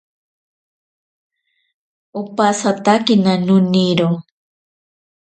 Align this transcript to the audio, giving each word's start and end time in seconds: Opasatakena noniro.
Opasatakena 2.21 3.33
noniro. 3.45 4.09